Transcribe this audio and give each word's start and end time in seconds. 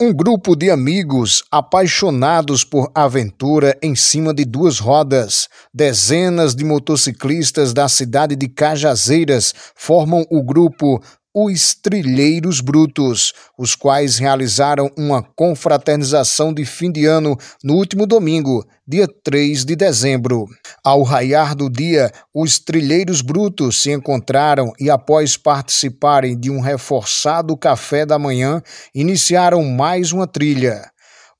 Um 0.00 0.10
grupo 0.12 0.56
de 0.56 0.70
amigos 0.70 1.44
apaixonados 1.50 2.64
por 2.64 2.90
aventura 2.94 3.78
em 3.82 3.94
cima 3.94 4.32
de 4.32 4.42
duas 4.42 4.78
rodas, 4.78 5.48
dezenas 5.72 6.54
de 6.56 6.64
motociclistas 6.64 7.74
da 7.74 7.86
cidade 7.88 8.34
de 8.34 8.48
Cajazeiras 8.48 9.52
formam 9.76 10.24
o 10.30 10.42
grupo 10.42 10.98
os 11.34 11.74
Trilheiros 11.74 12.60
Brutos, 12.60 13.32
os 13.56 13.74
quais 13.74 14.18
realizaram 14.18 14.90
uma 14.96 15.22
confraternização 15.22 16.52
de 16.52 16.64
fim 16.66 16.92
de 16.92 17.06
ano 17.06 17.36
no 17.64 17.74
último 17.74 18.06
domingo, 18.06 18.64
dia 18.86 19.08
3 19.08 19.64
de 19.64 19.74
dezembro. 19.74 20.46
Ao 20.84 21.02
raiar 21.02 21.54
do 21.54 21.70
dia, 21.70 22.12
os 22.34 22.58
Trilheiros 22.58 23.22
Brutos 23.22 23.82
se 23.82 23.90
encontraram 23.90 24.72
e, 24.78 24.90
após 24.90 25.36
participarem 25.38 26.38
de 26.38 26.50
um 26.50 26.60
reforçado 26.60 27.56
café 27.56 28.04
da 28.04 28.18
manhã, 28.18 28.62
iniciaram 28.94 29.64
mais 29.64 30.12
uma 30.12 30.26
trilha. 30.26 30.91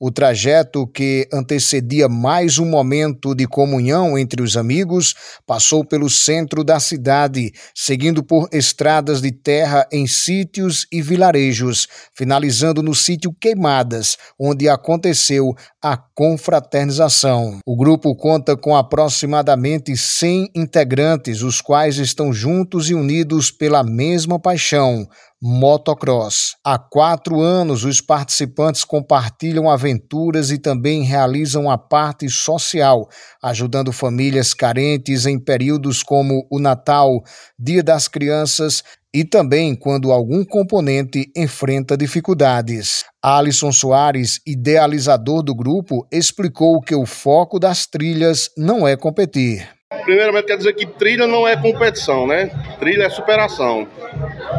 O 0.04 0.10
trajeto 0.10 0.84
que 0.84 1.28
antecedia 1.32 2.08
mais 2.08 2.58
um 2.58 2.66
momento 2.66 3.36
de 3.36 3.46
comunhão 3.46 4.18
entre 4.18 4.42
os 4.42 4.56
amigos 4.56 5.14
passou 5.46 5.84
pelo 5.84 6.10
centro 6.10 6.64
da 6.64 6.80
cidade, 6.80 7.52
seguindo 7.72 8.20
por 8.20 8.48
estradas 8.50 9.22
de 9.22 9.30
terra 9.30 9.86
em 9.92 10.08
sítios 10.08 10.88
e 10.90 11.00
vilarejos, 11.00 11.86
finalizando 12.12 12.82
no 12.82 12.96
sítio 12.96 13.32
Queimadas, 13.40 14.16
onde 14.36 14.68
aconteceu 14.68 15.54
a 15.82 15.96
confraternização. 15.96 17.58
O 17.66 17.76
grupo 17.76 18.14
conta 18.14 18.56
com 18.56 18.76
aproximadamente 18.76 19.96
100 19.96 20.50
integrantes, 20.54 21.42
os 21.42 21.60
quais 21.60 21.98
estão 21.98 22.32
juntos 22.32 22.88
e 22.88 22.94
unidos 22.94 23.50
pela 23.50 23.82
mesma 23.82 24.38
paixão 24.38 25.08
motocross. 25.44 26.54
Há 26.64 26.78
quatro 26.78 27.40
anos, 27.40 27.84
os 27.84 28.00
participantes 28.00 28.84
compartilham 28.84 29.68
aventuras 29.68 30.52
e 30.52 30.58
também 30.58 31.02
realizam 31.02 31.68
a 31.68 31.76
parte 31.76 32.30
social, 32.30 33.08
ajudando 33.42 33.90
famílias 33.90 34.54
carentes 34.54 35.26
em 35.26 35.40
períodos 35.40 36.00
como 36.00 36.46
o 36.48 36.60
Natal, 36.60 37.24
Dia 37.58 37.82
das 37.82 38.06
Crianças 38.06 38.84
e 39.14 39.24
também 39.24 39.74
quando 39.74 40.10
algum 40.10 40.44
componente 40.44 41.30
enfrenta 41.36 41.96
dificuldades. 41.96 43.04
Alisson 43.22 43.70
Soares, 43.70 44.40
idealizador 44.46 45.42
do 45.42 45.54
grupo, 45.54 46.06
explicou 46.10 46.80
que 46.80 46.94
o 46.94 47.04
foco 47.04 47.58
das 47.58 47.86
trilhas 47.86 48.50
não 48.56 48.88
é 48.88 48.96
competir. 48.96 49.68
Primeiramente, 50.04 50.46
quer 50.46 50.56
dizer 50.56 50.72
que 50.72 50.86
trilha 50.86 51.26
não 51.26 51.46
é 51.46 51.54
competição, 51.56 52.26
né? 52.26 52.50
Trilha 52.78 53.04
é 53.04 53.10
superação. 53.10 53.86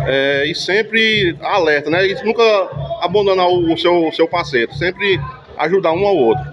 É, 0.05 0.45
e 0.45 0.53
sempre 0.53 1.35
alerta, 1.41 1.89
né? 1.89 2.05
E 2.07 2.23
nunca 2.23 2.43
abandonar 3.01 3.47
o 3.47 3.75
seu, 3.77 4.11
seu 4.11 4.27
parceiro, 4.27 4.73
sempre 4.75 5.19
ajudar 5.57 5.91
um 5.91 6.05
ao 6.05 6.15
outro. 6.15 6.52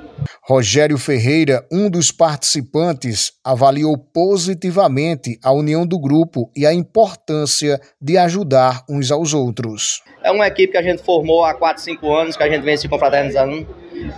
Rogério 0.50 0.98
Ferreira, 0.98 1.64
um 1.70 1.88
dos 1.88 2.10
participantes, 2.10 3.34
avaliou 3.44 3.96
positivamente 3.96 5.38
a 5.44 5.52
união 5.52 5.86
do 5.86 5.96
grupo 5.96 6.50
e 6.56 6.66
a 6.66 6.74
importância 6.74 7.80
de 8.02 8.18
ajudar 8.18 8.82
uns 8.90 9.12
aos 9.12 9.32
outros. 9.32 10.02
É 10.24 10.32
uma 10.32 10.48
equipe 10.48 10.72
que 10.72 10.76
a 10.76 10.82
gente 10.82 11.04
formou 11.04 11.44
há 11.44 11.54
4, 11.54 11.80
5 11.84 12.12
anos, 12.12 12.36
que 12.36 12.42
a 12.42 12.50
gente 12.50 12.64
vem 12.64 12.76
se 12.76 12.88
confraternizando 12.88 13.64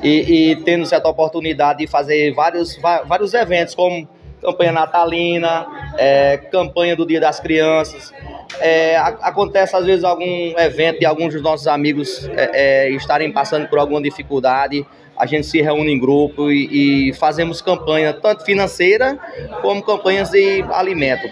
e, 0.02 0.52
e 0.52 0.56
tendo 0.64 0.86
certa 0.86 1.06
oportunidade 1.06 1.80
de 1.80 1.86
fazer 1.86 2.32
vários, 2.32 2.80
vários 2.80 3.34
eventos, 3.34 3.74
como 3.74 4.08
campanha 4.40 4.72
natalina, 4.72 5.66
é, 5.98 6.38
campanha 6.50 6.96
do 6.96 7.04
Dia 7.04 7.20
das 7.20 7.40
Crianças. 7.40 8.10
É, 8.58 8.96
acontece 8.96 9.76
às 9.76 9.84
vezes 9.84 10.02
algum 10.02 10.58
evento 10.58 11.02
e 11.02 11.04
alguns 11.04 11.34
dos 11.34 11.42
nossos 11.42 11.66
amigos 11.66 12.26
é, 12.30 12.86
é, 12.86 12.90
estarem 12.92 13.30
passando 13.30 13.68
por 13.68 13.78
alguma 13.78 14.00
dificuldade. 14.00 14.86
A 15.22 15.26
gente 15.26 15.46
se 15.46 15.62
reúne 15.62 15.92
em 15.92 16.00
grupo 16.00 16.50
e, 16.50 17.10
e 17.10 17.12
fazemos 17.12 17.62
campanha 17.62 18.12
tanto 18.12 18.44
financeira 18.44 19.16
como 19.60 19.80
campanhas 19.80 20.30
de 20.30 20.62
alimento 20.62 21.28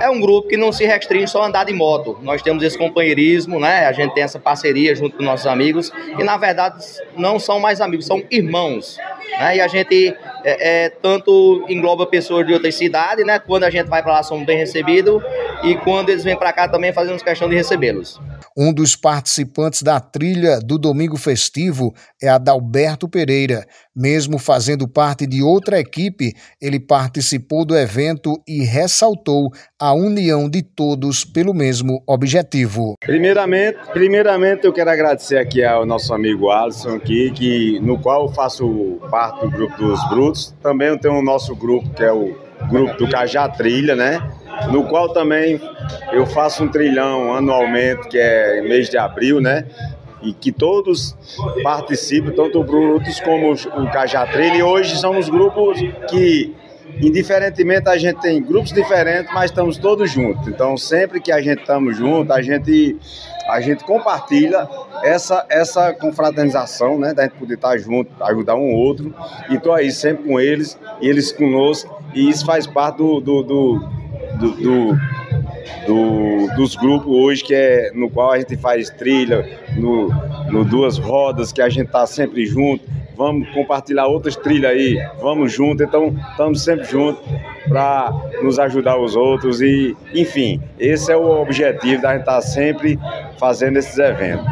é 0.00 0.10
um 0.10 0.20
grupo 0.20 0.48
que 0.48 0.56
não 0.56 0.72
se 0.72 0.84
restringe 0.84 1.28
só 1.28 1.42
a 1.42 1.46
andar 1.46 1.64
de 1.64 1.72
moto. 1.72 2.18
Nós 2.22 2.42
temos 2.42 2.62
esse 2.62 2.76
companheirismo, 2.76 3.58
né? 3.60 3.86
A 3.86 3.92
gente 3.92 4.14
tem 4.14 4.22
essa 4.22 4.38
parceria 4.38 4.94
junto 4.94 5.16
com 5.16 5.22
nossos 5.22 5.46
amigos, 5.46 5.92
e 6.18 6.24
na 6.24 6.36
verdade 6.36 6.84
não 7.16 7.38
são 7.38 7.60
mais 7.60 7.80
amigos, 7.80 8.06
são 8.06 8.22
irmãos. 8.30 8.98
Né? 9.38 9.56
E 9.56 9.60
a 9.60 9.68
gente 9.68 10.14
é, 10.44 10.84
é, 10.84 10.88
tanto 10.88 11.64
engloba 11.68 12.06
pessoas 12.06 12.46
de 12.46 12.52
outras 12.52 12.74
cidades, 12.74 13.24
né? 13.26 13.38
Quando 13.38 13.64
a 13.64 13.70
gente 13.70 13.88
vai 13.88 14.02
para 14.02 14.14
lá, 14.14 14.22
somos 14.22 14.46
bem 14.46 14.56
recebidos, 14.56 15.22
e 15.64 15.74
quando 15.76 16.10
eles 16.10 16.24
vêm 16.24 16.36
para 16.36 16.52
cá 16.52 16.68
também 16.68 16.92
fazemos 16.92 17.22
questão 17.22 17.48
de 17.48 17.54
recebê-los. 17.54 18.20
Um 18.56 18.72
dos 18.72 18.96
participantes 18.96 19.82
da 19.82 20.00
trilha 20.00 20.58
do 20.60 20.78
Domingo 20.78 21.16
Festivo 21.18 21.94
é 22.22 22.28
Adalberto 22.28 23.08
Pereira. 23.08 23.66
Mesmo 23.94 24.38
fazendo 24.38 24.88
parte 24.88 25.26
de 25.26 25.42
outra 25.42 25.78
equipe, 25.78 26.32
ele 26.60 26.80
participou 26.80 27.66
do 27.66 27.76
evento 27.76 28.32
e 28.48 28.64
ressaltou 28.64 29.50
a 29.78 29.92
união 29.92 30.48
de 30.48 30.62
todos 30.62 31.24
pelo 31.24 31.52
mesmo 31.52 32.02
objetivo. 32.06 32.94
Primeiramente, 33.00 33.78
primeiramente 33.92 34.64
eu 34.64 34.72
quero 34.72 34.90
agradecer 34.90 35.38
aqui 35.38 35.62
ao 35.62 35.84
nosso 35.84 36.14
amigo 36.14 36.50
Alisson 36.50 36.96
aqui, 36.96 37.30
que 37.30 37.78
no 37.80 37.98
qual 37.98 38.26
eu 38.26 38.32
faço 38.32 38.98
parte 39.10 39.40
do 39.40 39.50
grupo 39.50 39.76
dos 39.76 40.08
Brutos. 40.08 40.54
Também 40.62 40.96
tem 40.98 41.10
o 41.10 41.22
nosso 41.22 41.54
grupo 41.54 41.90
que 41.90 42.02
é 42.02 42.12
o 42.12 42.34
grupo 42.70 42.96
do 42.96 43.08
Cajá 43.10 43.48
Trilha, 43.48 43.94
né? 43.94 44.20
no 44.70 44.84
qual 44.84 45.12
também 45.12 45.60
eu 46.12 46.26
faço 46.26 46.64
um 46.64 46.68
trilhão 46.68 47.34
anualmente, 47.34 48.08
que 48.08 48.18
é 48.18 48.62
mês 48.62 48.88
de 48.88 48.96
abril, 48.96 49.40
né? 49.40 49.66
E 50.22 50.32
que 50.32 50.50
todos 50.50 51.14
participam, 51.62 52.32
tanto 52.32 52.60
o 52.60 52.64
Brutos 52.64 53.20
como 53.20 53.52
o 53.52 53.90
Cajá 53.92 54.26
Trilha, 54.26 54.56
e 54.56 54.62
hoje 54.62 54.96
somos 54.96 55.28
grupos 55.28 55.78
que, 56.08 56.54
indiferentemente, 57.00 57.88
a 57.88 57.96
gente 57.96 58.20
tem 58.20 58.42
grupos 58.42 58.72
diferentes, 58.72 59.32
mas 59.32 59.50
estamos 59.50 59.78
todos 59.78 60.10
juntos. 60.10 60.46
Então, 60.48 60.76
sempre 60.76 61.20
que 61.20 61.32
a 61.32 61.40
gente 61.40 61.60
estamos 61.60 61.96
juntos, 61.96 62.30
a 62.34 62.40
gente, 62.40 62.96
a 63.48 63.60
gente 63.60 63.84
compartilha 63.84 64.68
essa, 65.02 65.44
essa 65.48 65.92
confraternização, 65.92 66.98
né? 66.98 67.12
Da 67.12 67.24
gente 67.24 67.36
poder 67.36 67.54
estar 67.54 67.76
junto, 67.78 68.10
ajudar 68.24 68.54
um 68.56 68.72
outro. 68.72 69.14
E 69.50 69.56
estou 69.56 69.72
aí 69.72 69.90
sempre 69.90 70.24
com 70.24 70.40
eles, 70.40 70.78
e 71.00 71.08
eles 71.08 71.32
conosco, 71.32 72.02
e 72.14 72.28
isso 72.28 72.44
faz 72.44 72.66
parte 72.66 72.98
do, 72.98 73.20
do, 73.20 73.42
do 73.42 73.96
do, 74.36 74.50
do, 74.50 74.98
do, 75.86 76.56
dos 76.56 76.76
grupos 76.76 77.08
hoje, 77.08 77.44
que 77.44 77.54
é 77.54 77.90
no 77.94 78.10
qual 78.10 78.32
a 78.32 78.38
gente 78.38 78.56
faz 78.56 78.90
trilha, 78.90 79.46
no, 79.76 80.08
no 80.50 80.64
duas 80.64 80.98
rodas, 80.98 81.52
que 81.52 81.62
a 81.62 81.68
gente 81.68 81.90
tá 81.90 82.06
sempre 82.06 82.46
junto. 82.46 82.84
Vamos 83.16 83.48
compartilhar 83.50 84.06
outras 84.06 84.36
trilhas 84.36 84.72
aí, 84.72 84.98
vamos 85.20 85.52
junto, 85.52 85.82
então 85.82 86.14
estamos 86.30 86.62
sempre 86.62 86.84
juntos 86.84 87.22
para 87.66 88.12
nos 88.42 88.58
ajudar 88.58 88.98
os 88.98 89.16
outros 89.16 89.62
e, 89.62 89.96
enfim, 90.12 90.60
esse 90.78 91.10
é 91.10 91.16
o 91.16 91.40
objetivo 91.40 92.02
da 92.02 92.12
gente 92.12 92.20
estar 92.20 92.34
tá 92.34 92.42
sempre 92.42 92.98
fazendo 93.38 93.78
esses 93.78 93.96
eventos. 93.98 94.46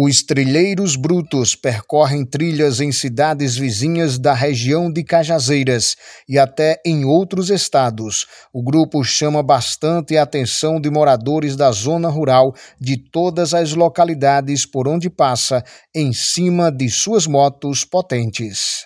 Os 0.00 0.22
trilheiros 0.22 0.94
brutos 0.94 1.56
percorrem 1.56 2.24
trilhas 2.24 2.80
em 2.80 2.92
cidades 2.92 3.56
vizinhas 3.56 4.16
da 4.16 4.32
região 4.32 4.92
de 4.92 5.02
Cajazeiras 5.02 5.96
e 6.28 6.38
até 6.38 6.80
em 6.86 7.04
outros 7.04 7.50
estados. 7.50 8.24
O 8.52 8.62
grupo 8.62 9.02
chama 9.02 9.42
bastante 9.42 10.16
a 10.16 10.22
atenção 10.22 10.80
de 10.80 10.88
moradores 10.88 11.56
da 11.56 11.72
zona 11.72 12.08
rural 12.08 12.54
de 12.80 12.96
todas 12.96 13.52
as 13.52 13.74
localidades 13.74 14.64
por 14.64 14.86
onde 14.86 15.10
passa, 15.10 15.64
em 15.92 16.12
cima 16.12 16.70
de 16.70 16.88
suas 16.88 17.26
motos 17.26 17.84
potentes. 17.84 18.84